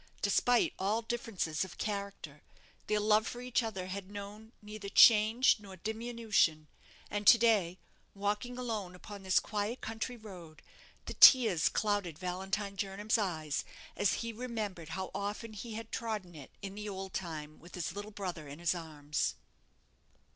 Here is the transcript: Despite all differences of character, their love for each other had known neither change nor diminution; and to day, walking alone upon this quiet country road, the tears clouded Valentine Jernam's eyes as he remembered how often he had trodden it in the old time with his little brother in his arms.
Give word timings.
Despite 0.23 0.73
all 0.79 1.03
differences 1.03 1.63
of 1.63 1.77
character, 1.77 2.41
their 2.87 2.99
love 2.99 3.27
for 3.27 3.39
each 3.39 3.61
other 3.61 3.85
had 3.85 4.09
known 4.09 4.51
neither 4.59 4.89
change 4.89 5.57
nor 5.59 5.75
diminution; 5.75 6.65
and 7.11 7.27
to 7.27 7.37
day, 7.37 7.77
walking 8.15 8.57
alone 8.57 8.95
upon 8.95 9.21
this 9.21 9.39
quiet 9.39 9.79
country 9.79 10.17
road, 10.17 10.63
the 11.05 11.13
tears 11.13 11.69
clouded 11.69 12.17
Valentine 12.17 12.77
Jernam's 12.77 13.19
eyes 13.19 13.63
as 13.95 14.13
he 14.25 14.33
remembered 14.33 14.89
how 14.89 15.11
often 15.13 15.53
he 15.53 15.75
had 15.75 15.91
trodden 15.91 16.33
it 16.33 16.49
in 16.63 16.73
the 16.73 16.89
old 16.89 17.13
time 17.13 17.59
with 17.59 17.75
his 17.75 17.93
little 17.93 18.09
brother 18.09 18.47
in 18.47 18.57
his 18.57 18.73
arms. 18.73 19.35